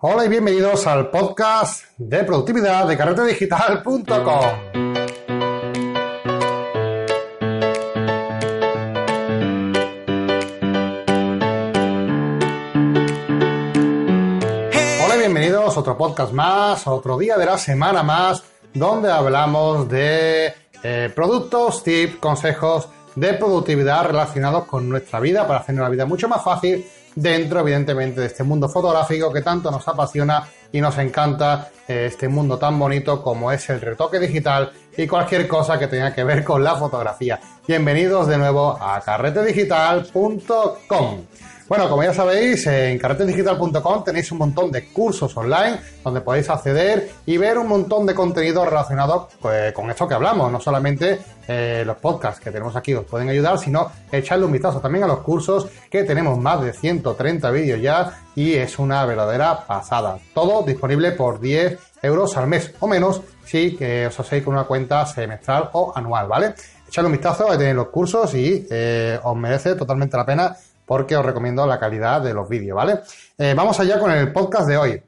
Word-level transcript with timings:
Hola 0.00 0.26
y 0.26 0.28
bienvenidos 0.28 0.86
al 0.86 1.10
podcast 1.10 1.82
de 1.96 2.22
productividad 2.22 2.86
de 2.86 2.96
carretedigital.com. 2.96 4.06
Hola 15.02 15.16
y 15.16 15.18
bienvenidos 15.18 15.76
a 15.76 15.80
otro 15.80 15.98
podcast 15.98 16.32
más, 16.32 16.86
otro 16.86 17.18
día 17.18 17.36
de 17.36 17.46
la 17.46 17.58
semana 17.58 18.04
más, 18.04 18.44
donde 18.72 19.10
hablamos 19.10 19.88
de 19.88 20.54
eh, 20.84 21.12
productos, 21.12 21.82
tips, 21.82 22.18
consejos 22.18 22.88
de 23.16 23.34
productividad 23.34 24.06
relacionados 24.06 24.66
con 24.66 24.88
nuestra 24.88 25.18
vida 25.18 25.44
para 25.48 25.58
hacer 25.58 25.74
una 25.74 25.88
vida 25.88 26.06
mucho 26.06 26.28
más 26.28 26.44
fácil 26.44 26.86
dentro, 27.20 27.60
evidentemente, 27.60 28.20
de 28.20 28.26
este 28.26 28.42
mundo 28.44 28.68
fotográfico 28.68 29.32
que 29.32 29.40
tanto 29.42 29.70
nos 29.70 29.86
apasiona 29.88 30.46
y 30.70 30.80
nos 30.80 30.98
encanta 30.98 31.70
eh, 31.86 32.06
este 32.06 32.28
mundo 32.28 32.58
tan 32.58 32.78
bonito 32.78 33.22
como 33.22 33.50
es 33.50 33.70
el 33.70 33.80
retoque 33.80 34.20
digital 34.20 34.70
y 34.96 35.06
cualquier 35.06 35.48
cosa 35.48 35.78
que 35.78 35.86
tenga 35.88 36.14
que 36.14 36.24
ver 36.24 36.44
con 36.44 36.62
la 36.62 36.76
fotografía. 36.76 37.40
Bienvenidos 37.66 38.28
de 38.28 38.36
nuevo 38.38 38.78
a 38.80 39.00
carretedigital.com. 39.00 41.24
Bueno, 41.68 41.86
como 41.90 42.02
ya 42.02 42.14
sabéis, 42.14 42.66
en 42.66 42.98
carretedigital.com 42.98 44.02
tenéis 44.02 44.32
un 44.32 44.38
montón 44.38 44.72
de 44.72 44.88
cursos 44.88 45.36
online 45.36 45.78
donde 46.02 46.22
podéis 46.22 46.48
acceder 46.48 47.10
y 47.26 47.36
ver 47.36 47.58
un 47.58 47.68
montón 47.68 48.06
de 48.06 48.14
contenido 48.14 48.64
relacionado 48.64 49.28
pues, 49.38 49.74
con 49.74 49.90
esto 49.90 50.08
que 50.08 50.14
hablamos. 50.14 50.50
No 50.50 50.60
solamente 50.60 51.18
eh, 51.46 51.82
los 51.84 51.98
podcasts 51.98 52.40
que 52.40 52.50
tenemos 52.50 52.74
aquí 52.74 52.94
os 52.94 53.04
pueden 53.04 53.28
ayudar, 53.28 53.58
sino 53.58 53.92
echarle 54.10 54.46
un 54.46 54.52
vistazo 54.52 54.80
también 54.80 55.04
a 55.04 55.08
los 55.08 55.18
cursos 55.18 55.68
que 55.90 56.04
tenemos 56.04 56.38
más 56.38 56.62
de 56.62 56.72
130 56.72 57.50
vídeos 57.50 57.82
ya 57.82 58.18
y 58.34 58.54
es 58.54 58.78
una 58.78 59.04
verdadera 59.04 59.66
pasada. 59.66 60.18
Todo 60.32 60.62
disponible 60.62 61.12
por 61.12 61.38
10 61.38 61.78
euros 62.00 62.34
al 62.38 62.46
mes 62.46 62.72
o 62.80 62.86
menos 62.86 63.20
si 63.44 63.76
os 64.06 64.18
hacéis 64.18 64.42
con 64.42 64.54
una 64.54 64.64
cuenta 64.64 65.04
semestral 65.04 65.68
o 65.72 65.92
anual, 65.94 66.28
¿vale? 66.28 66.54
Echadle 66.88 67.08
un 67.08 67.12
vistazo, 67.12 67.50
a 67.50 67.56
los 67.56 67.88
cursos 67.88 68.34
y 68.34 68.66
eh, 68.70 69.20
os 69.22 69.36
merece 69.36 69.74
totalmente 69.74 70.16
la 70.16 70.24
pena 70.24 70.56
porque 70.88 71.14
os 71.18 71.24
recomiendo 71.24 71.66
la 71.66 71.78
calidad 71.78 72.22
de 72.22 72.32
los 72.32 72.48
vídeos, 72.48 72.74
¿vale? 72.74 73.00
Eh, 73.36 73.52
vamos 73.54 73.78
allá 73.78 74.00
con 74.00 74.10
el 74.10 74.32
podcast 74.32 74.66
de 74.66 74.78
hoy. 74.78 75.02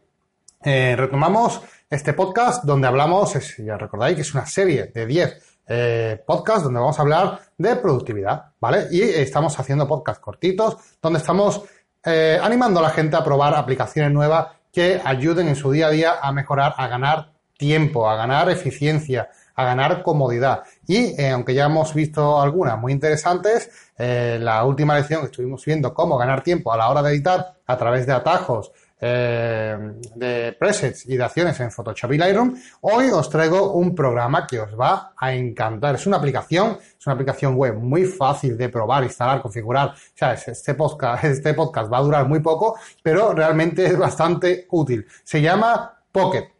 Eh, 0.62 0.94
retomamos 0.94 1.62
este 1.88 2.12
podcast 2.12 2.64
donde 2.64 2.86
hablamos, 2.86 3.32
ya 3.56 3.78
recordáis 3.78 4.14
que 4.14 4.20
es 4.20 4.34
una 4.34 4.44
serie 4.44 4.92
de 4.94 5.06
10 5.06 5.60
eh, 5.66 6.22
podcasts 6.26 6.64
donde 6.64 6.80
vamos 6.80 6.98
a 6.98 7.02
hablar 7.02 7.40
de 7.56 7.76
productividad, 7.76 8.52
¿vale? 8.60 8.88
Y 8.90 9.00
estamos 9.00 9.58
haciendo 9.58 9.88
podcasts 9.88 10.22
cortitos 10.22 10.76
donde 11.00 11.18
estamos 11.18 11.62
animando 12.02 12.80
a 12.80 12.82
la 12.84 12.90
gente 12.90 13.16
a 13.16 13.24
probar 13.24 13.54
aplicaciones 13.54 14.12
nuevas 14.12 14.48
que 14.72 15.00
ayuden 15.02 15.48
en 15.48 15.56
su 15.56 15.70
día 15.70 15.86
a 15.86 15.90
día 15.90 16.14
a 16.20 16.32
mejorar, 16.32 16.74
a 16.76 16.88
ganar 16.88 17.32
tiempo, 17.56 18.08
a 18.08 18.16
ganar 18.16 18.50
eficiencia, 18.50 19.30
a 19.60 19.64
ganar 19.64 20.02
comodidad. 20.02 20.62
Y 20.86 21.20
eh, 21.20 21.30
aunque 21.30 21.54
ya 21.54 21.66
hemos 21.66 21.94
visto 21.94 22.40
algunas 22.40 22.78
muy 22.78 22.92
interesantes, 22.92 23.70
eh, 23.98 24.38
la 24.40 24.64
última 24.64 24.96
lección 24.96 25.20
que 25.20 25.26
estuvimos 25.26 25.64
viendo 25.64 25.92
cómo 25.94 26.16
ganar 26.16 26.42
tiempo 26.42 26.72
a 26.72 26.76
la 26.76 26.88
hora 26.88 27.02
de 27.02 27.10
editar 27.10 27.54
a 27.66 27.76
través 27.76 28.06
de 28.06 28.12
atajos, 28.12 28.72
eh, 29.02 29.78
de 30.14 30.54
presets 30.58 31.06
y 31.06 31.16
de 31.16 31.24
acciones 31.24 31.58
en 31.60 31.70
Photoshop 31.70 32.12
y 32.12 32.18
Lightroom, 32.18 32.54
hoy 32.82 33.08
os 33.10 33.30
traigo 33.30 33.72
un 33.72 33.94
programa 33.94 34.46
que 34.46 34.60
os 34.60 34.78
va 34.78 35.14
a 35.16 35.32
encantar. 35.32 35.94
Es 35.94 36.06
una 36.06 36.18
aplicación, 36.18 36.76
es 36.98 37.06
una 37.06 37.14
aplicación 37.14 37.54
web 37.54 37.76
muy 37.76 38.04
fácil 38.04 38.58
de 38.58 38.68
probar, 38.68 39.04
instalar, 39.04 39.40
configurar. 39.40 39.94
Este 40.46 40.74
podcast, 40.74 41.24
este 41.24 41.54
podcast 41.54 41.90
va 41.90 41.98
a 41.98 42.02
durar 42.02 42.28
muy 42.28 42.40
poco, 42.40 42.78
pero 43.02 43.32
realmente 43.32 43.86
es 43.86 43.96
bastante 43.96 44.66
útil. 44.70 45.06
Se 45.24 45.40
llama 45.40 45.98
Pocket. 46.12 46.50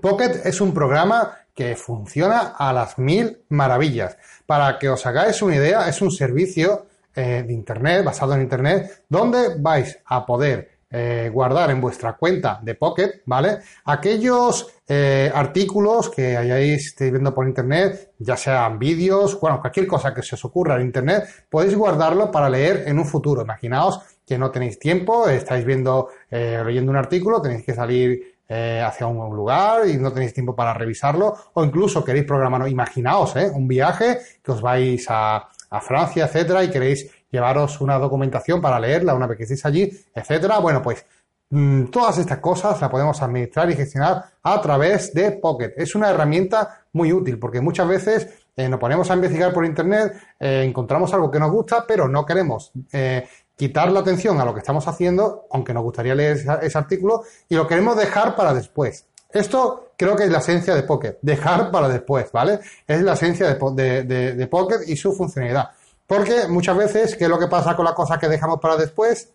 Pocket 0.00 0.42
es 0.44 0.60
un 0.60 0.72
programa 0.72 1.43
que 1.54 1.76
funciona 1.76 2.54
a 2.58 2.72
las 2.72 2.98
mil 2.98 3.38
maravillas. 3.48 4.16
Para 4.46 4.78
que 4.78 4.88
os 4.88 5.06
hagáis 5.06 5.40
una 5.40 5.56
idea, 5.56 5.88
es 5.88 6.02
un 6.02 6.10
servicio 6.10 6.86
eh, 7.14 7.44
de 7.46 7.52
Internet, 7.52 8.04
basado 8.04 8.34
en 8.34 8.42
Internet, 8.42 9.04
donde 9.08 9.54
vais 9.58 9.98
a 10.06 10.26
poder 10.26 10.78
eh, 10.90 11.30
guardar 11.32 11.70
en 11.70 11.80
vuestra 11.80 12.14
cuenta 12.14 12.58
de 12.60 12.74
Pocket, 12.74 13.22
¿vale? 13.26 13.58
Aquellos 13.84 14.74
eh, 14.86 15.30
artículos 15.32 16.10
que 16.10 16.36
hayáis 16.36 16.86
estéis 16.86 17.12
viendo 17.12 17.32
por 17.32 17.46
Internet, 17.46 18.14
ya 18.18 18.36
sean 18.36 18.78
vídeos, 18.80 19.38
bueno, 19.40 19.60
cualquier 19.60 19.86
cosa 19.86 20.12
que 20.12 20.22
se 20.22 20.34
os 20.34 20.44
ocurra 20.44 20.76
en 20.76 20.82
Internet, 20.82 21.46
podéis 21.48 21.76
guardarlo 21.76 22.32
para 22.32 22.50
leer 22.50 22.82
en 22.86 22.98
un 22.98 23.06
futuro. 23.06 23.42
Imaginaos 23.42 24.00
que 24.26 24.36
no 24.36 24.50
tenéis 24.50 24.78
tiempo, 24.78 25.28
estáis 25.28 25.64
viendo, 25.64 26.08
leyendo 26.30 26.90
un 26.90 26.96
artículo, 26.96 27.42
tenéis 27.42 27.64
que 27.64 27.74
salir 27.74 28.33
eh, 28.48 28.82
hacia 28.84 29.06
un 29.06 29.34
lugar 29.34 29.88
y 29.88 29.96
no 29.96 30.12
tenéis 30.12 30.34
tiempo 30.34 30.54
para 30.54 30.74
revisarlo, 30.74 31.34
o 31.52 31.64
incluso 31.64 32.04
queréis 32.04 32.24
programar, 32.26 32.68
imaginaos, 32.68 33.36
¿eh? 33.36 33.50
un 33.52 33.66
viaje 33.66 34.18
que 34.42 34.52
os 34.52 34.60
vais 34.60 35.04
a, 35.08 35.48
a 35.70 35.80
Francia, 35.80 36.26
etcétera, 36.26 36.62
y 36.62 36.70
queréis 36.70 37.10
llevaros 37.34 37.80
una 37.80 37.98
documentación 37.98 38.60
para 38.60 38.78
leerla 38.78 39.14
una 39.14 39.26
vez 39.26 39.36
que 39.36 39.42
estéis 39.44 39.66
allí, 39.66 39.90
etcétera. 40.14 40.58
Bueno, 40.58 40.80
pues 40.80 41.04
mm, 41.50 41.86
todas 41.86 42.18
estas 42.18 42.38
cosas 42.38 42.80
las 42.80 42.90
podemos 42.90 43.20
administrar 43.20 43.70
y 43.70 43.74
gestionar 43.74 44.24
a 44.42 44.60
través 44.60 45.12
de 45.12 45.32
Pocket. 45.32 45.72
Es 45.76 45.94
una 45.94 46.10
herramienta 46.10 46.84
muy 46.92 47.12
útil 47.12 47.38
porque 47.38 47.60
muchas 47.60 47.88
veces 47.88 48.44
eh, 48.56 48.68
nos 48.68 48.78
ponemos 48.78 49.10
a 49.10 49.14
investigar 49.14 49.52
por 49.52 49.64
internet, 49.64 50.12
eh, 50.38 50.62
encontramos 50.64 51.12
algo 51.12 51.30
que 51.30 51.40
nos 51.40 51.50
gusta, 51.50 51.84
pero 51.86 52.06
no 52.08 52.24
queremos 52.24 52.70
eh, 52.92 53.26
quitar 53.56 53.92
la 53.92 54.00
atención 54.00 54.40
a 54.40 54.44
lo 54.44 54.52
que 54.52 54.60
estamos 54.60 54.86
haciendo, 54.88 55.46
aunque 55.50 55.72
nos 55.72 55.82
gustaría 55.82 56.14
leer 56.14 56.38
ese, 56.62 56.78
artículo, 56.78 57.22
y 57.48 57.54
lo 57.54 57.66
queremos 57.66 57.96
dejar 57.96 58.34
para 58.34 58.52
después. 58.52 59.06
Esto 59.30 59.90
creo 59.96 60.16
que 60.16 60.24
es 60.24 60.30
la 60.30 60.38
esencia 60.38 60.74
de 60.74 60.82
Pocket, 60.82 61.18
dejar 61.22 61.70
para 61.70 61.88
después, 61.88 62.30
¿vale? 62.32 62.60
Es 62.86 63.02
la 63.02 63.14
esencia 63.14 63.46
de, 63.48 64.46
Pocket 64.46 64.78
y 64.86 64.96
su 64.96 65.12
funcionalidad. 65.12 65.70
Porque 66.06 66.46
muchas 66.48 66.76
veces, 66.76 67.16
¿qué 67.16 67.24
es 67.24 67.30
lo 67.30 67.38
que 67.38 67.48
pasa 67.48 67.74
con 67.74 67.84
las 67.84 67.94
cosas 67.94 68.18
que 68.18 68.28
dejamos 68.28 68.60
para 68.60 68.76
después? 68.76 69.30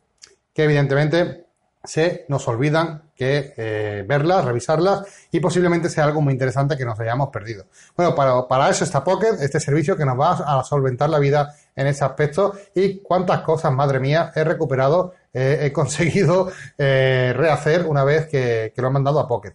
Que 0.54 0.64
evidentemente 0.66 1.46
se 1.84 2.26
nos 2.28 2.48
olvidan 2.48 3.04
que 3.16 3.54
eh, 3.58 4.06
verlas, 4.08 4.46
revisarlas 4.46 5.04
y 5.32 5.40
posiblemente 5.40 5.90
sea 5.90 6.04
algo 6.04 6.22
muy 6.22 6.34
interesante 6.34 6.78
que 6.78 6.86
nos 6.86 7.00
hayamos 7.00 7.30
perdido. 7.30 7.66
Bueno, 7.96 8.16
para, 8.16 8.70
eso 8.70 8.84
está 8.84 9.04
Pocket, 9.04 9.42
este 9.42 9.60
servicio 9.60 9.98
que 9.98 10.06
nos 10.06 10.20
va 10.20 10.32
a 10.32 10.64
solventar 10.64 11.10
la 11.10 11.20
vida 11.20 11.56
en 11.80 11.88
ese 11.88 12.04
aspecto 12.04 12.54
y 12.76 13.00
cuántas 13.00 13.42
cosas, 13.42 13.72
madre 13.72 14.00
mía, 14.00 14.32
he 14.36 14.44
recuperado, 14.44 15.14
eh, 15.34 15.60
he 15.62 15.74
conseguido 15.74 16.52
eh, 16.78 17.34
rehacer 17.36 17.86
una 17.86 18.04
vez 18.04 18.28
que, 18.28 18.74
lo 18.76 18.88
he 18.88 18.92
mandado 18.92 19.20
a 19.20 19.28
Pocket. 19.28 19.54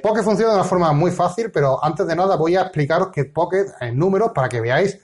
Pocket 0.00 0.22
funciona 0.22 0.52
de 0.52 0.58
una 0.58 0.68
forma 0.68 0.92
muy 0.92 1.10
fácil, 1.10 1.50
pero 1.50 1.82
antes 1.84 2.06
de 2.06 2.14
nada 2.14 2.36
voy 2.36 2.54
a 2.56 2.62
explicaros 2.62 3.08
que 3.08 3.24
Pocket 3.24 3.66
en 3.80 3.98
números 3.98 4.30
para 4.32 4.48
que 4.48 4.60
veáis 4.60 4.98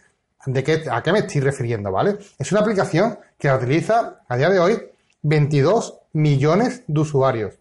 de 0.47 0.63
qué, 0.63 0.85
a 0.89 1.03
qué 1.03 1.13
me 1.13 1.19
estoy 1.21 1.41
refiriendo, 1.41 1.91
¿vale? 1.91 2.19
Es 2.39 2.53
una 2.53 2.61
aplicación 2.61 3.19
que 3.37 3.51
utiliza 3.51 4.21
a 4.29 4.37
día 4.37 4.49
de 4.49 4.61
hoy 4.61 4.81
22 5.23 5.99
millones 6.13 6.85
de 6.87 7.01
usuarios. 7.01 7.55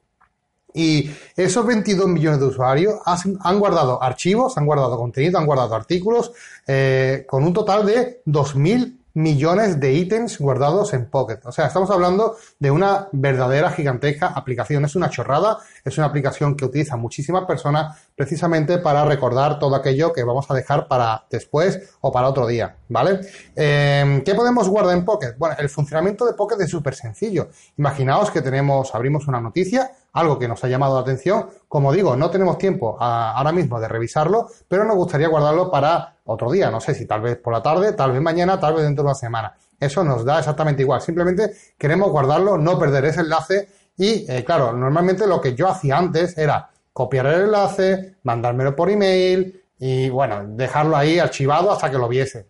Y 0.76 1.10
esos 1.36 1.66
22 1.66 2.08
millones 2.08 2.40
de 2.40 2.46
usuarios 2.48 2.96
han 3.06 3.60
guardado 3.60 4.04
archivos, 4.04 4.58
han 4.58 4.66
guardado 4.66 4.98
contenido, 4.98 5.40
han 5.40 5.46
guardado 5.46 5.74
artículos, 5.74 6.32
eh, 6.68 7.26
con 7.28 7.44
un 7.44 7.54
total 7.54 7.86
de 7.86 8.22
2.000 8.26 9.00
millones 9.16 9.80
de 9.80 9.94
ítems 9.94 10.38
guardados 10.38 10.94
en 10.94 11.10
Pocket. 11.10 11.40
O 11.46 11.52
sea, 11.52 11.68
estamos 11.68 11.90
hablando 11.90 12.36
de 12.60 12.70
una 12.70 13.08
verdadera 13.14 13.72
gigantesca 13.72 14.28
aplicación. 14.28 14.84
Es 14.84 14.96
una 14.96 15.10
chorrada, 15.10 15.58
es 15.84 15.98
una 15.98 16.08
aplicación 16.08 16.56
que 16.56 16.66
utilizan 16.66 17.00
muchísimas 17.00 17.46
personas 17.46 17.98
precisamente 18.14 18.78
para 18.78 19.06
recordar 19.06 19.58
todo 19.58 19.76
aquello 19.76 20.12
que 20.12 20.24
vamos 20.24 20.46
a 20.52 20.54
dejar 20.54 20.88
para 20.88 21.26
después 21.32 21.80
o 22.02 22.12
para 22.12 22.28
otro 22.28 22.46
día, 22.46 22.76
¿vale? 22.90 23.22
Em, 23.56 24.22
¿Qué 24.22 24.36
podemos 24.36 24.68
guardar 24.68 24.98
en 24.98 25.06
Pocket? 25.06 25.36
Bueno, 25.38 25.56
el 25.60 25.70
funcionamiento 25.70 26.26
de 26.26 26.34
Pocket 26.34 26.62
es 26.62 26.70
súper 26.70 26.94
sencillo. 26.94 27.50
Imaginaos 27.78 28.30
que 28.32 28.42
tenemos, 28.42 28.94
abrimos 28.94 29.28
una 29.28 29.40
noticia, 29.40 29.92
algo 30.16 30.40
que 30.40 30.48
nos 30.48 30.64
ha 30.64 30.68
llamado 30.68 30.96
la 30.96 31.02
atención. 31.02 31.48
Como 31.68 31.94
digo, 31.94 32.16
no 32.16 32.30
tenemos 32.30 32.58
tiempo 32.58 32.98
ahora 33.00 33.52
mismo 33.52 33.80
de 33.80 33.88
revisarlo, 33.88 34.48
pero 34.68 34.84
nos 34.84 34.96
gustaría 34.96 35.28
guardarlo 35.28 35.70
para 35.70 36.16
otro 36.26 36.52
día, 36.52 36.72
no 36.72 36.82
sé 36.82 36.96
si 36.96 37.06
tal 37.06 37.22
vez 37.22 37.38
por 37.38 37.54
la 37.54 37.62
tarde, 37.62 37.94
tal 37.94 38.12
vez 38.12 38.22
mañana, 38.22 38.60
tal 38.60 38.74
vez 38.74 38.84
dentro 38.84 39.04
de 39.04 39.10
una 39.10 39.16
semana. 39.16 39.54
Eso 39.80 40.04
nos 40.04 40.24
da 40.24 40.40
exactamente 40.40 40.82
igual. 40.82 41.02
Simplemente 41.02 41.54
queremos 41.78 42.10
guardarlo, 42.10 42.58
no 42.58 42.80
perder 42.80 43.06
ese 43.06 43.22
enlace 43.22 43.70
y, 43.98 44.26
eh, 44.32 44.44
claro, 44.46 44.72
normalmente 44.74 45.28
lo 45.28 45.42
que 45.42 45.54
yo 45.54 45.68
hacía 45.68 45.98
antes 45.98 46.38
era 46.38 46.70
copiar 46.94 47.28
el 47.28 47.42
enlace, 47.44 48.16
mandármelo 48.24 48.74
por 48.76 48.90
email 48.90 49.64
y, 49.78 50.10
bueno, 50.10 50.46
dejarlo 50.48 50.96
ahí 50.96 51.20
archivado 51.20 51.72
hasta 51.72 51.92
que 51.92 51.98
lo 51.98 52.08
viese. 52.08 52.48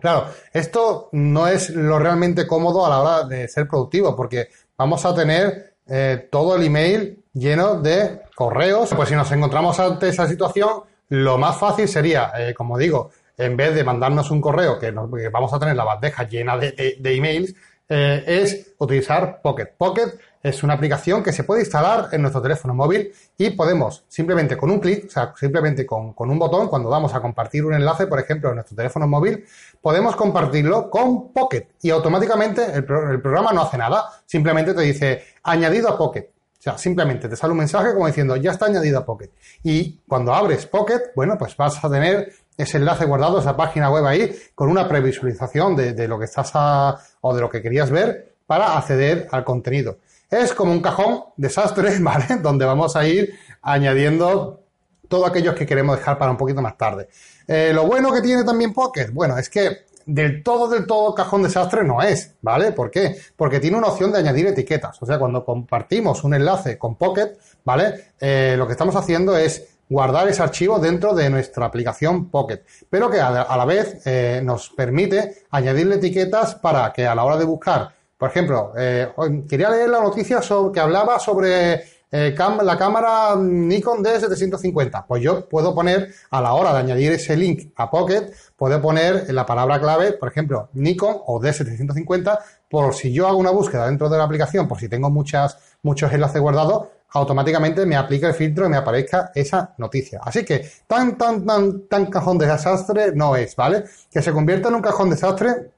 Claro, 0.00 0.26
esto 0.52 1.08
no 1.12 1.46
es 1.46 1.70
lo 1.70 1.98
realmente 1.98 2.46
cómodo 2.46 2.84
a 2.84 2.90
la 2.90 3.00
hora 3.00 3.24
de 3.24 3.48
ser 3.48 3.66
productivo 3.66 4.14
porque 4.14 4.48
vamos 4.76 5.04
a 5.04 5.14
tener 5.14 5.69
eh, 5.86 6.28
todo 6.30 6.56
el 6.56 6.64
email 6.64 7.22
lleno 7.32 7.80
de 7.80 8.20
correos. 8.34 8.90
Pues 8.94 9.08
si 9.08 9.14
nos 9.14 9.30
encontramos 9.32 9.78
ante 9.80 10.08
esa 10.08 10.28
situación, 10.28 10.82
lo 11.08 11.38
más 11.38 11.58
fácil 11.58 11.88
sería, 11.88 12.32
eh, 12.36 12.54
como 12.54 12.78
digo, 12.78 13.10
en 13.36 13.56
vez 13.56 13.74
de 13.74 13.84
mandarnos 13.84 14.30
un 14.30 14.40
correo 14.40 14.78
que, 14.78 14.90
vamos 14.90 15.52
a 15.52 15.58
tener 15.58 15.74
la 15.74 15.84
bandeja 15.84 16.28
llena 16.28 16.58
de, 16.58 16.98
emails, 17.02 17.54
eh, 17.92 18.22
es 18.24 18.72
utilizar 18.78 19.42
Pocket. 19.42 19.66
Pocket 19.76 20.16
es 20.42 20.62
una 20.62 20.74
aplicación 20.74 21.24
que 21.24 21.32
se 21.32 21.42
puede 21.42 21.62
instalar 21.62 22.08
en 22.12 22.22
nuestro 22.22 22.40
teléfono 22.40 22.72
móvil 22.72 23.12
y 23.36 23.50
podemos 23.50 24.04
simplemente 24.06 24.56
con 24.56 24.70
un 24.70 24.78
clic, 24.78 25.06
o 25.08 25.10
sea, 25.10 25.34
simplemente 25.36 25.84
con, 25.84 26.14
un 26.16 26.38
botón, 26.38 26.68
cuando 26.68 26.88
vamos 26.88 27.12
a 27.14 27.20
compartir 27.20 27.64
un 27.64 27.74
enlace, 27.74 28.06
por 28.06 28.20
ejemplo, 28.20 28.50
en 28.50 28.54
nuestro 28.54 28.76
teléfono 28.76 29.08
móvil, 29.08 29.44
podemos 29.82 30.14
compartirlo 30.14 30.88
con 30.88 31.32
Pocket 31.32 31.66
y 31.82 31.90
automáticamente 31.90 32.64
el, 32.72 32.84
programa 32.84 33.52
no 33.52 33.62
hace 33.62 33.76
nada, 33.76 34.08
simplemente 34.24 34.72
te 34.72 34.82
dice 34.82 35.24
añadido 35.42 35.88
a 35.88 35.98
Pocket. 35.98 36.30
O 36.58 36.62
sea, 36.62 36.78
simplemente 36.78 37.28
te 37.28 37.34
sale 37.34 37.52
un 37.52 37.58
mensaje 37.58 37.92
como 37.92 38.06
diciendo 38.06 38.36
ya 38.36 38.52
está 38.52 38.66
añadido 38.66 39.00
a 39.00 39.04
Pocket. 39.04 39.30
Y 39.64 39.98
cuando 40.06 40.32
abres 40.32 40.64
Pocket, 40.64 41.10
bueno, 41.16 41.36
pues 41.36 41.56
vas 41.56 41.84
a 41.84 41.90
tener 41.90 42.32
ese 42.56 42.76
enlace 42.76 43.04
guardado, 43.04 43.40
esa 43.40 43.56
página 43.56 43.90
web 43.90 44.06
ahí, 44.06 44.38
con 44.54 44.68
una 44.68 44.86
previsualización 44.86 45.74
de, 45.74 45.92
de 45.94 46.06
lo 46.06 46.18
que 46.18 46.26
estás 46.26 46.50
a, 46.54 47.00
o 47.20 47.34
de 47.34 47.40
lo 47.40 47.50
que 47.50 47.62
querías 47.62 47.90
ver 47.90 48.34
para 48.46 48.76
acceder 48.76 49.28
al 49.30 49.44
contenido. 49.44 49.98
Es 50.30 50.52
como 50.52 50.72
un 50.72 50.80
cajón 50.80 51.24
desastre, 51.36 51.98
¿vale? 52.00 52.36
Donde 52.42 52.64
vamos 52.64 52.96
a 52.96 53.06
ir 53.06 53.34
añadiendo 53.62 54.60
todos 55.08 55.28
aquellos 55.28 55.54
que 55.54 55.66
queremos 55.66 55.98
dejar 55.98 56.18
para 56.18 56.30
un 56.30 56.36
poquito 56.36 56.62
más 56.62 56.78
tarde. 56.78 57.08
Eh, 57.46 57.72
lo 57.74 57.86
bueno 57.86 58.12
que 58.12 58.22
tiene 58.22 58.44
también 58.44 58.72
Pocket, 58.72 59.10
bueno, 59.12 59.36
es 59.36 59.50
que 59.50 59.90
del 60.06 60.42
todo, 60.42 60.68
del 60.68 60.86
todo 60.86 61.14
cajón 61.14 61.42
desastre 61.42 61.84
no 61.84 62.02
es, 62.02 62.34
¿vale? 62.42 62.72
¿Por 62.72 62.90
qué? 62.90 63.16
Porque 63.36 63.60
tiene 63.60 63.76
una 63.76 63.88
opción 63.88 64.10
de 64.12 64.18
añadir 64.18 64.46
etiquetas. 64.46 65.00
O 65.02 65.06
sea, 65.06 65.18
cuando 65.18 65.44
compartimos 65.44 66.24
un 66.24 66.34
enlace 66.34 66.78
con 66.78 66.96
Pocket, 66.96 67.36
¿vale? 67.64 68.12
Eh, 68.18 68.54
lo 68.56 68.66
que 68.66 68.72
estamos 68.72 68.96
haciendo 68.96 69.36
es 69.36 69.69
guardar 69.90 70.26
ese 70.28 70.42
archivo 70.42 70.78
dentro 70.78 71.14
de 71.14 71.28
nuestra 71.28 71.66
aplicación 71.66 72.30
Pocket, 72.30 72.62
pero 72.88 73.10
que 73.10 73.20
a, 73.20 73.30
la 73.30 73.64
vez 73.66 74.00
eh, 74.06 74.40
nos 74.42 74.70
permite 74.70 75.44
añadirle 75.50 75.96
etiquetas 75.96 76.54
para 76.54 76.90
que 76.94 77.06
a 77.06 77.14
la 77.14 77.24
hora 77.24 77.36
de 77.36 77.44
buscar 77.44 78.00
por 78.20 78.28
ejemplo, 78.28 78.74
eh, 78.76 79.08
quería 79.48 79.70
leer 79.70 79.88
la 79.88 80.02
noticia 80.02 80.42
sobre, 80.42 80.74
que 80.74 80.80
hablaba 80.80 81.18
sobre 81.18 81.84
eh, 82.12 82.34
la 82.62 82.76
cámara 82.76 83.34
Nikon 83.34 84.04
D750. 84.04 85.06
Pues 85.08 85.22
yo 85.22 85.48
puedo 85.48 85.74
poner, 85.74 86.12
a 86.30 86.42
la 86.42 86.52
hora 86.52 86.74
de 86.74 86.80
añadir 86.80 87.12
ese 87.12 87.34
link 87.34 87.72
a 87.76 87.90
Pocket, 87.90 88.30
puedo 88.56 88.78
poner 88.82 89.32
la 89.32 89.46
palabra 89.46 89.80
clave, 89.80 90.12
por 90.12 90.28
ejemplo, 90.28 90.68
Nikon 90.74 91.16
o 91.28 91.40
D750, 91.40 92.38
por 92.68 92.92
si 92.92 93.10
yo 93.10 93.26
hago 93.26 93.38
una 93.38 93.52
búsqueda 93.52 93.86
dentro 93.86 94.10
de 94.10 94.18
la 94.18 94.24
aplicación, 94.24 94.68
por 94.68 94.78
si 94.78 94.90
tengo 94.90 95.08
muchas, 95.08 95.56
muchos 95.82 96.12
enlaces 96.12 96.42
guardados, 96.42 96.88
automáticamente 97.12 97.86
me 97.86 97.96
aplica 97.96 98.28
el 98.28 98.34
filtro 98.34 98.66
y 98.66 98.68
me 98.68 98.76
aparezca 98.76 99.32
esa 99.34 99.74
noticia. 99.78 100.20
Así 100.22 100.44
que 100.44 100.68
tan, 100.86 101.16
tan, 101.16 101.44
tan, 101.44 101.88
tan 101.88 102.06
cajón 102.06 102.38
de 102.38 102.46
desastre 102.46 103.12
no 103.14 103.36
es, 103.36 103.56
¿vale? 103.56 103.84
Que 104.10 104.22
se 104.22 104.32
convierta 104.32 104.68
en 104.68 104.76
un 104.76 104.82
cajón 104.82 105.10
desastre 105.10 105.70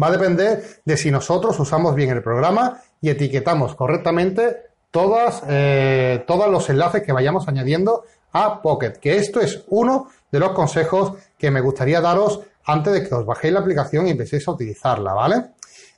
Va 0.00 0.06
a 0.06 0.10
depender 0.10 0.80
de 0.84 0.96
si 0.96 1.10
nosotros 1.10 1.58
usamos 1.60 1.94
bien 1.94 2.10
el 2.10 2.22
programa 2.22 2.80
y 3.00 3.10
etiquetamos 3.10 3.74
correctamente 3.74 4.70
todas, 4.90 5.42
eh, 5.48 6.24
todos 6.26 6.50
los 6.50 6.68
enlaces 6.70 7.02
que 7.02 7.12
vayamos 7.12 7.46
añadiendo 7.46 8.04
a 8.32 8.62
Pocket. 8.62 8.92
Que 8.92 9.16
esto 9.16 9.40
es 9.40 9.64
uno 9.68 10.08
de 10.30 10.38
los 10.38 10.52
consejos 10.52 11.14
que 11.36 11.50
me 11.50 11.60
gustaría 11.60 12.00
daros 12.00 12.40
antes 12.64 12.92
de 12.92 13.06
que 13.06 13.14
os 13.14 13.26
bajéis 13.26 13.52
la 13.52 13.60
aplicación 13.60 14.06
y 14.06 14.12
empecéis 14.12 14.48
a 14.48 14.52
utilizarla, 14.52 15.12
¿vale? 15.12 15.44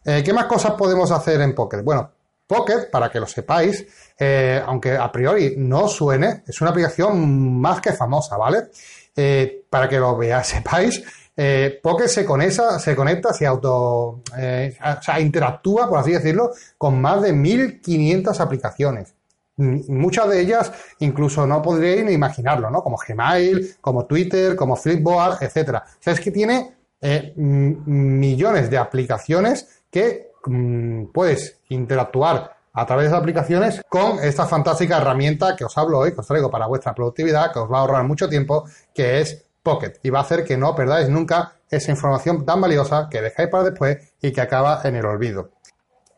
Eh, 0.05 0.23
¿Qué 0.25 0.33
más 0.33 0.47
cosas 0.47 0.73
podemos 0.73 1.11
hacer 1.13 1.41
en 1.41 1.55
Pocket? 1.55 1.83
Bueno, 1.83 2.11
Pocket, 2.47 2.91
para 2.91 3.11
que 3.11 3.21
lo 3.21 3.27
sepáis, 3.27 3.87
eh, 4.19 4.63
aunque 4.65 4.97
a 4.97 5.11
priori 5.11 5.55
no 5.57 5.89
suene, 5.89 6.43
es 6.47 6.61
una 6.61 6.71
aplicación 6.71 7.61
más 7.61 7.81
que 7.81 7.93
famosa, 7.93 8.37
¿vale? 8.37 8.65
para 9.71 9.89
que 9.89 9.99
lo 9.99 10.17
veáis, 10.17 10.47
sepáis, 10.49 11.03
eh, 11.37 11.81
Pocket 11.83 12.07
se 12.07 12.25
conecta, 12.25 12.79
se 12.79 12.95
conecta, 12.95 13.33
se 13.33 13.47
auto, 13.47 14.23
eh, 14.39 14.77
o 14.99 15.03
sea, 15.03 15.19
interactúa, 15.19 15.89
por 15.89 15.99
así 15.99 16.13
decirlo, 16.13 16.53
con 16.79 17.01
más 17.01 17.23
de 17.23 17.33
1500 17.33 18.41
aplicaciones. 18.41 19.15
Muchas 19.57 20.29
de 20.29 20.41
ellas 20.41 20.73
incluso 20.99 21.47
no 21.47 21.63
podréis 21.63 22.05
ni 22.05 22.13
imaginarlo, 22.13 22.71
¿no? 22.71 22.83
Como 22.83 22.97
Gmail, 22.97 23.77
como 23.81 24.05
Twitter, 24.05 24.57
como 24.57 24.75
Flipboard, 24.75 25.43
etcétera. 25.43 25.85
O 25.87 26.03
sea, 26.03 26.13
es 26.13 26.21
que 26.21 26.33
tiene 26.33 26.75
eh, 27.01 27.33
millones 27.37 28.69
de 28.69 28.79
aplicaciones 28.79 29.83
que 29.91 30.33
mm, 30.47 31.07
puedes 31.13 31.61
interactuar 31.69 32.57
a 32.73 32.87
través 32.87 33.11
de 33.11 33.17
aplicaciones 33.17 33.83
con 33.89 34.19
esta 34.19 34.47
fantástica 34.47 34.99
herramienta 34.99 35.55
que 35.55 35.65
os 35.65 35.79
hablo 35.79 36.01
hoy, 36.01 36.13
que 36.13 36.21
os 36.21 36.27
traigo 36.27 36.51
para 36.51 36.67
vuestra 36.67 36.95
productividad, 36.95 37.53
que 37.53 37.61
os 37.61 37.71
va 37.71 37.79
a 37.79 37.81
ahorrar 37.83 38.05
mucho 38.05 38.29
tiempo, 38.29 38.65
que 38.93 39.21
es 39.21 39.45
Pocket 39.63 39.95
y 40.03 40.11
va 40.11 40.19
a 40.19 40.23
hacer 40.23 40.45
que 40.45 40.57
no 40.57 40.75
perdáis 40.75 41.09
nunca 41.09 41.55
esa 41.71 41.91
información 41.91 42.45
tan 42.45 42.61
valiosa 42.61 43.09
que 43.11 43.23
dejáis 43.23 43.49
para 43.49 43.65
después 43.65 44.15
y 44.21 44.31
que 44.31 44.41
acaba 44.41 44.81
en 44.85 44.97
el 44.97 45.07
olvido. 45.07 45.51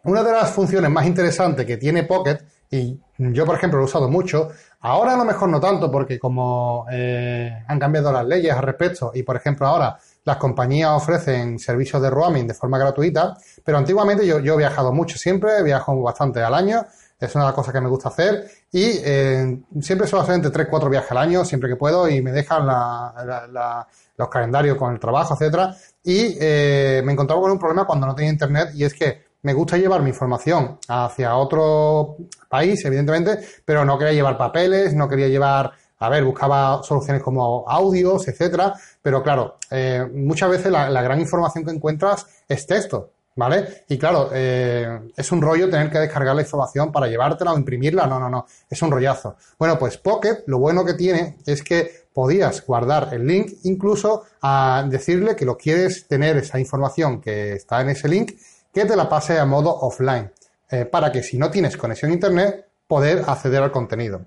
Una 0.04 0.22
de 0.22 0.32
las 0.32 0.50
funciones 0.50 0.90
más 0.90 1.06
interesantes 1.06 1.64
que 1.64 1.76
tiene 1.76 2.02
Pocket, 2.04 2.38
y 2.70 3.00
yo 3.18 3.46
por 3.46 3.56
ejemplo 3.56 3.78
lo 3.78 3.84
he 3.84 3.88
usado 3.88 4.08
mucho, 4.08 4.50
ahora 4.80 5.14
a 5.14 5.16
lo 5.16 5.24
mejor 5.24 5.48
no 5.48 5.60
tanto 5.60 5.90
porque 5.90 6.18
como 6.18 6.86
eh, 6.90 7.64
han 7.66 7.78
cambiado 7.78 8.12
las 8.12 8.26
leyes 8.26 8.52
al 8.52 8.62
respecto 8.62 9.12
y 9.14 9.22
por 9.22 9.36
ejemplo 9.36 9.66
ahora 9.66 9.96
las 10.26 10.36
compañías 10.36 10.90
ofrecen 10.90 11.58
servicios 11.58 12.02
de 12.02 12.10
roaming 12.10 12.46
de 12.46 12.52
forma 12.52 12.76
gratuita, 12.76 13.38
pero 13.64 13.78
antiguamente 13.78 14.26
yo, 14.26 14.40
yo 14.40 14.54
he 14.54 14.58
viajado 14.58 14.92
mucho 14.92 15.16
siempre, 15.16 15.56
he 15.58 15.62
viajado 15.62 16.02
bastante 16.02 16.42
al 16.42 16.52
año 16.52 16.84
es 17.18 17.34
una 17.34 17.52
cosa 17.52 17.72
que 17.72 17.80
me 17.80 17.88
gusta 17.88 18.10
hacer 18.10 18.46
y 18.70 18.84
eh, 19.02 19.58
siempre 19.80 20.06
suelo 20.06 20.22
hacer 20.22 20.34
entre 20.34 20.52
3-4 20.52 20.90
viajes 20.90 21.10
al 21.12 21.18
año, 21.18 21.44
siempre 21.44 21.70
que 21.70 21.76
puedo, 21.76 22.08
y 22.08 22.20
me 22.20 22.30
dejan 22.30 22.66
los 22.66 24.28
calendarios 24.28 24.76
con 24.76 24.92
el 24.92 25.00
trabajo, 25.00 25.34
etcétera. 25.34 25.74
Y 26.04 26.36
eh, 26.38 27.00
me 27.04 27.12
encontraba 27.12 27.40
con 27.40 27.52
un 27.52 27.58
problema 27.58 27.86
cuando 27.86 28.06
no 28.06 28.14
tenía 28.14 28.32
internet 28.32 28.70
y 28.74 28.84
es 28.84 28.92
que 28.92 29.24
me 29.42 29.54
gusta 29.54 29.78
llevar 29.78 30.02
mi 30.02 30.10
información 30.10 30.78
hacia 30.88 31.36
otro 31.36 32.16
país, 32.48 32.84
evidentemente, 32.84 33.38
pero 33.64 33.84
no 33.84 33.96
quería 33.96 34.12
llevar 34.12 34.36
papeles, 34.36 34.94
no 34.94 35.08
quería 35.08 35.28
llevar, 35.28 35.72
a 35.98 36.08
ver, 36.08 36.24
buscaba 36.24 36.82
soluciones 36.82 37.22
como 37.22 37.64
audios, 37.68 38.28
etcétera, 38.28 38.74
pero 39.02 39.22
claro, 39.22 39.58
eh, 39.70 40.06
muchas 40.12 40.50
veces 40.50 40.70
la, 40.70 41.02
gran 41.02 41.20
información 41.20 41.64
que 41.64 41.70
encuentras 41.70 42.26
es 42.48 42.66
texto. 42.66 43.10
¿Vale? 43.38 43.84
Y 43.90 43.98
claro, 43.98 44.30
eh, 44.32 45.10
es 45.14 45.30
un 45.30 45.42
rollo 45.42 45.68
tener 45.68 45.90
que 45.90 45.98
descargar 45.98 46.34
la 46.34 46.40
información 46.40 46.90
para 46.90 47.06
llevártela 47.06 47.52
o 47.52 47.58
imprimirla. 47.58 48.06
No, 48.06 48.18
no, 48.18 48.30
no. 48.30 48.46
Es 48.70 48.80
un 48.80 48.90
rollazo. 48.90 49.36
Bueno, 49.58 49.78
pues 49.78 49.98
Pocket, 49.98 50.44
lo 50.46 50.58
bueno 50.58 50.86
que 50.86 50.94
tiene 50.94 51.36
es 51.44 51.62
que 51.62 52.06
podías 52.14 52.64
guardar 52.64 53.10
el 53.12 53.26
link, 53.26 53.58
incluso 53.64 54.22
a 54.40 54.86
decirle 54.88 55.36
que 55.36 55.44
lo 55.44 55.58
quieres 55.58 56.08
tener 56.08 56.38
esa 56.38 56.58
información 56.58 57.20
que 57.20 57.52
está 57.52 57.82
en 57.82 57.90
ese 57.90 58.08
link, 58.08 58.32
que 58.72 58.86
te 58.86 58.96
la 58.96 59.06
pase 59.06 59.38
a 59.38 59.44
modo 59.44 59.68
offline. 59.70 60.32
Eh, 60.70 60.86
para 60.86 61.12
que 61.12 61.22
si 61.22 61.36
no 61.36 61.50
tienes 61.50 61.76
conexión 61.76 62.12
a 62.12 62.14
internet, 62.14 62.66
poder 62.88 63.22
acceder 63.26 63.62
al 63.62 63.70
contenido. 63.70 64.22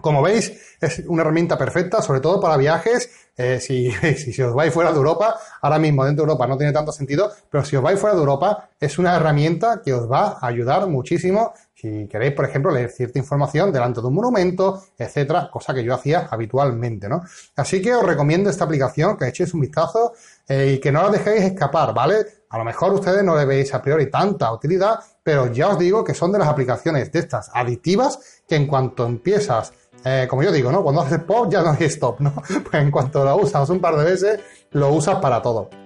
Como 0.00 0.22
veis, 0.22 0.76
es 0.80 1.02
una 1.06 1.22
herramienta 1.22 1.58
perfecta, 1.58 2.02
sobre 2.02 2.20
todo 2.20 2.40
para 2.40 2.56
viajes. 2.56 3.10
Eh, 3.36 3.60
si, 3.62 3.90
si, 3.90 4.42
os 4.42 4.54
vais 4.54 4.72
fuera 4.72 4.90
de 4.90 4.98
Europa, 4.98 5.38
ahora 5.60 5.78
mismo 5.78 6.04
dentro 6.04 6.24
de 6.24 6.30
Europa 6.30 6.46
no 6.46 6.56
tiene 6.56 6.72
tanto 6.72 6.92
sentido, 6.92 7.30
pero 7.50 7.64
si 7.64 7.76
os 7.76 7.82
vais 7.82 7.98
fuera 7.98 8.14
de 8.14 8.20
Europa, 8.20 8.70
es 8.80 8.98
una 8.98 9.16
herramienta 9.16 9.80
que 9.82 9.92
os 9.92 10.10
va 10.10 10.38
a 10.40 10.46
ayudar 10.46 10.86
muchísimo 10.86 11.52
si 11.82 12.06
queréis, 12.06 12.32
por 12.32 12.44
ejemplo, 12.44 12.70
leer 12.70 12.90
cierta 12.90 13.18
información 13.18 13.72
delante 13.72 14.00
de 14.00 14.06
un 14.06 14.14
monumento, 14.14 14.84
etcétera, 14.96 15.50
cosa 15.50 15.74
que 15.74 15.82
yo 15.82 15.92
hacía 15.94 16.28
habitualmente, 16.30 17.08
¿no? 17.08 17.22
Así 17.56 17.82
que 17.82 17.92
os 17.92 18.06
recomiendo 18.06 18.48
esta 18.48 18.64
aplicación, 18.64 19.16
que 19.16 19.26
echéis 19.26 19.52
un 19.52 19.62
vistazo 19.62 20.12
eh, 20.46 20.74
y 20.76 20.80
que 20.80 20.92
no 20.92 21.02
la 21.02 21.10
dejéis 21.10 21.42
escapar, 21.42 21.92
¿vale? 21.92 22.44
A 22.50 22.58
lo 22.58 22.64
mejor 22.64 22.92
ustedes 22.92 23.24
no 23.24 23.36
le 23.36 23.44
veis 23.44 23.74
a 23.74 23.82
priori 23.82 24.08
tanta 24.08 24.52
utilidad, 24.52 25.00
pero 25.24 25.52
ya 25.52 25.70
os 25.70 25.78
digo 25.78 26.04
que 26.04 26.14
son 26.14 26.30
de 26.30 26.38
las 26.38 26.46
aplicaciones 26.46 27.10
de 27.10 27.18
estas 27.18 27.50
adictivas 27.52 28.42
que 28.46 28.54
en 28.54 28.68
cuanto 28.68 29.04
empiezas 29.04 29.72
eh, 30.04 30.26
como 30.28 30.42
yo 30.42 30.50
digo, 30.50 30.70
¿no? 30.70 30.82
Cuando 30.82 31.00
haces 31.00 31.20
pop 31.20 31.48
ya 31.50 31.62
no 31.62 31.70
hay 31.70 31.86
stop, 31.86 32.20
¿no? 32.20 32.32
Pues 32.70 32.82
en 32.82 32.90
cuanto 32.90 33.24
lo 33.24 33.36
usas 33.36 33.68
un 33.70 33.80
par 33.80 33.96
de 33.96 34.04
veces, 34.04 34.40
lo 34.70 34.92
usas 34.92 35.16
para 35.16 35.42
todo. 35.42 35.81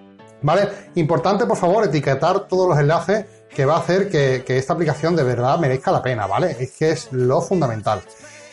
¿Vale? 0.47 0.69
Importante, 0.95 1.45
por 1.45 1.57
favor, 1.57 1.85
etiquetar 1.85 2.47
todos 2.47 2.69
los 2.69 2.79
enlaces 2.79 3.25
que 3.53 3.65
va 3.65 3.75
a 3.75 3.79
hacer 3.81 4.09
que, 4.09 4.45
esta 4.47 4.75
aplicación 4.75 5.17
de 5.17 5.25
verdad 5.25 5.59
merezca 5.59 5.91
la 5.91 6.01
pena, 6.01 6.29
¿vale? 6.29 6.57
Es 6.61 6.71
que 6.71 6.91
es 6.91 7.09
lo 7.11 7.43
fundamental. 7.43 8.01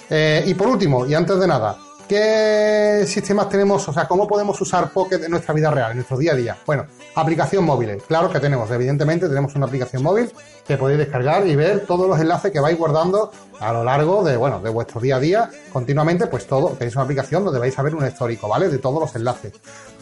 Eh, 0.09 0.43
y 0.47 0.55
por 0.55 0.67
último, 0.67 1.05
y 1.05 1.13
antes 1.13 1.39
de 1.39 1.47
nada, 1.47 1.77
¿Qué 2.07 3.05
sistemas 3.07 3.47
tenemos? 3.47 3.87
O 3.87 3.93
sea, 3.93 4.09
¿cómo 4.09 4.27
podemos 4.27 4.59
usar 4.59 4.91
Pocket 4.91 5.23
en 5.23 5.31
nuestra 5.31 5.53
vida 5.53 5.71
real, 5.71 5.91
en 5.91 5.97
nuestro 5.97 6.17
día 6.17 6.33
a 6.33 6.35
día? 6.35 6.57
Bueno, 6.65 6.85
aplicación 7.15 7.63
móviles. 7.63 8.03
Claro 8.03 8.29
que 8.29 8.41
tenemos, 8.41 8.69
evidentemente 8.71 9.29
tenemos 9.29 9.55
una 9.55 9.67
aplicación 9.67 10.03
móvil 10.03 10.29
que 10.67 10.75
podéis 10.75 10.99
descargar 10.99 11.47
y 11.47 11.55
ver 11.55 11.85
todos 11.87 12.05
los 12.07 12.19
enlaces 12.19 12.51
que 12.51 12.59
vais 12.59 12.77
guardando 12.77 13.31
a 13.57 13.71
lo 13.71 13.85
largo 13.85 14.21
de, 14.21 14.35
bueno, 14.35 14.59
de 14.59 14.69
vuestro 14.69 14.99
día 14.99 15.15
a 15.15 15.19
día, 15.21 15.49
continuamente, 15.71 16.27
pues 16.27 16.45
todo, 16.45 16.71
tenéis 16.71 16.93
una 16.95 17.05
aplicación 17.05 17.45
donde 17.45 17.59
vais 17.59 17.79
a 17.79 17.81
ver 17.81 17.95
un 17.95 18.05
histórico, 18.05 18.49
¿vale? 18.49 18.67
De 18.67 18.79
todos 18.79 18.99
los 18.99 19.15
enlaces. 19.15 19.53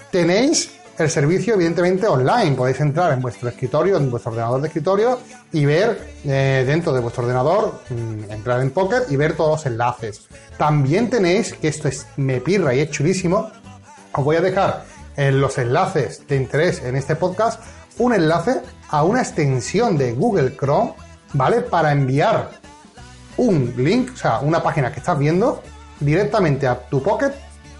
Tenéis 0.09 0.80
el 0.97 1.09
servicio, 1.09 1.55
evidentemente, 1.55 2.07
online. 2.07 2.55
Podéis 2.55 2.79
entrar 2.79 3.13
en 3.13 3.21
vuestro 3.21 3.49
escritorio, 3.49 3.97
en 3.97 4.09
vuestro 4.09 4.31
ordenador 4.31 4.61
de 4.61 4.67
escritorio 4.67 5.19
y 5.51 5.65
ver 5.65 6.13
eh, 6.25 6.63
dentro 6.65 6.93
de 6.93 6.99
vuestro 6.99 7.23
ordenador, 7.23 7.81
mm, 7.89 8.31
entrar 8.31 8.61
en 8.61 8.71
Pocket 8.71 9.03
y 9.09 9.15
ver 9.15 9.35
todos 9.35 9.51
los 9.51 9.65
enlaces. 9.65 10.27
También 10.57 11.09
tenéis, 11.09 11.53
que 11.53 11.67
esto 11.67 11.87
es 11.87 12.07
me 12.17 12.41
pirra 12.41 12.73
y 12.73 12.79
es 12.79 12.91
chulísimo, 12.91 13.51
os 14.13 14.23
voy 14.23 14.35
a 14.35 14.41
dejar 14.41 14.83
en 15.15 15.41
los 15.41 15.57
enlaces 15.57 16.25
de 16.27 16.35
interés 16.35 16.81
en 16.83 16.95
este 16.95 17.15
podcast 17.15 17.61
un 17.97 18.13
enlace 18.13 18.61
a 18.89 19.03
una 19.03 19.21
extensión 19.21 19.97
de 19.97 20.13
Google 20.13 20.55
Chrome, 20.55 20.93
¿vale? 21.33 21.61
Para 21.61 21.91
enviar 21.91 22.51
un 23.37 23.73
link, 23.77 24.11
o 24.13 24.17
sea, 24.17 24.39
una 24.39 24.61
página 24.61 24.91
que 24.91 24.99
estás 24.99 25.17
viendo, 25.17 25.61
directamente 25.99 26.67
a 26.67 26.77
tu 26.77 27.01
Pocket, 27.01 27.31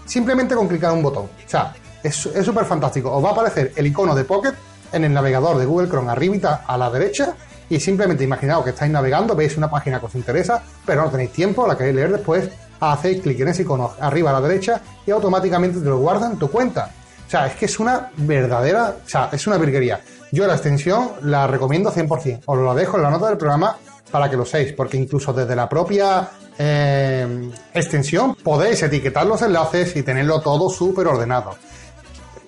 simplemente 0.06 0.54
con 0.54 0.68
clicar 0.68 0.92
un 0.92 1.02
botón. 1.02 1.24
O 1.24 1.48
sea, 1.48 1.74
es 2.02 2.16
súper 2.16 2.64
fantástico. 2.64 3.12
Os 3.12 3.24
va 3.24 3.30
a 3.30 3.32
aparecer 3.32 3.72
el 3.76 3.86
icono 3.86 4.14
de 4.14 4.24
Pocket 4.24 4.54
en 4.92 5.04
el 5.04 5.12
navegador 5.12 5.58
de 5.58 5.64
Google 5.64 5.88
Chrome 5.88 6.10
arribita 6.10 6.64
a 6.66 6.76
la 6.76 6.90
derecha 6.90 7.34
y 7.68 7.80
simplemente 7.80 8.24
imaginaos 8.24 8.64
que 8.64 8.70
estáis 8.70 8.92
navegando, 8.92 9.34
veis 9.34 9.56
una 9.56 9.70
página 9.70 9.98
que 9.98 10.06
os 10.06 10.14
interesa, 10.14 10.62
pero 10.84 11.02
no 11.02 11.10
tenéis 11.10 11.32
tiempo, 11.32 11.66
la 11.66 11.76
queréis 11.76 11.96
leer 11.96 12.12
después, 12.12 12.50
hacéis 12.80 13.22
clic 13.22 13.40
en 13.40 13.48
ese 13.48 13.62
icono 13.62 13.92
arriba 14.00 14.30
a 14.30 14.34
la 14.34 14.46
derecha 14.46 14.80
y 15.06 15.10
automáticamente 15.10 15.80
te 15.80 15.88
lo 15.88 15.98
guarda 15.98 16.26
en 16.26 16.38
tu 16.38 16.50
cuenta. 16.50 16.90
O 17.26 17.30
sea, 17.30 17.46
es 17.46 17.54
que 17.54 17.64
es 17.64 17.80
una 17.80 18.10
verdadera, 18.18 18.96
o 19.04 19.08
sea, 19.08 19.30
es 19.32 19.46
una 19.46 19.56
virguería. 19.56 20.00
Yo 20.32 20.46
la 20.46 20.54
extensión 20.54 21.12
la 21.22 21.46
recomiendo 21.46 21.90
100%. 21.90 22.42
Os 22.44 22.58
lo 22.58 22.74
dejo 22.74 22.98
en 22.98 23.04
la 23.04 23.10
nota 23.10 23.28
del 23.28 23.38
programa 23.38 23.76
para 24.10 24.28
que 24.28 24.36
lo 24.36 24.44
seáis, 24.44 24.74
porque 24.74 24.98
incluso 24.98 25.32
desde 25.32 25.56
la 25.56 25.66
propia 25.66 26.28
eh, 26.58 27.50
extensión 27.72 28.34
podéis 28.34 28.82
etiquetar 28.82 29.24
los 29.24 29.40
enlaces 29.40 29.96
y 29.96 30.02
tenerlo 30.02 30.42
todo 30.42 30.68
súper 30.68 31.06
ordenado. 31.06 31.56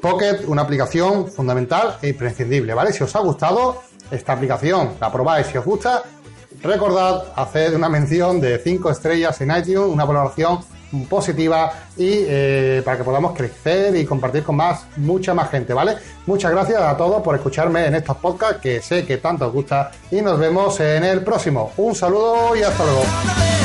Pocket, 0.05 0.45
una 0.49 0.61
aplicación 0.61 1.29
fundamental 1.29 1.97
e 2.03 2.09
imprescindible, 2.09 2.75
¿vale? 2.75 2.93
Si 2.93 3.03
os 3.03 3.17
ha 3.17 3.21
gustado 3.21 3.81
esta 4.11 4.35
aplicación, 4.35 4.97
la 5.01 5.11
probáis 5.11 5.47
si 5.47 5.57
os 5.57 5.65
gusta, 5.65 6.03
recordad 6.63 7.33
hacer 7.35 7.75
una 7.75 7.89
mención 7.89 8.39
de 8.39 8.59
5 8.59 8.91
estrellas 8.91 9.41
en 9.41 9.57
iTunes, 9.57 9.91
una 9.91 10.05
valoración 10.05 10.59
positiva 11.09 11.73
y 11.97 12.21
eh, 12.29 12.83
para 12.85 12.99
que 12.99 13.05
podamos 13.05 13.35
crecer 13.35 13.97
y 13.97 14.05
compartir 14.05 14.43
con 14.43 14.57
más, 14.57 14.85
mucha 14.99 15.33
más 15.33 15.51
gente, 15.51 15.73
¿vale? 15.73 15.97
Muchas 16.27 16.53
gracias 16.53 16.83
a 16.83 16.95
todos 16.99 17.23
por 17.23 17.35
escucharme 17.35 17.87
en 17.87 17.95
estos 17.95 18.19
podcasts 18.19 18.61
que 18.61 18.83
sé 18.83 19.07
que 19.07 19.17
tanto 19.17 19.47
os 19.47 19.55
gusta 19.55 19.91
y 20.11 20.21
nos 20.21 20.39
vemos 20.39 20.79
en 20.81 21.03
el 21.05 21.25
próximo. 21.25 21.73
Un 21.79 21.95
saludo 21.95 22.55
y 22.55 22.63
hasta 22.63 22.85
luego. 22.85 23.64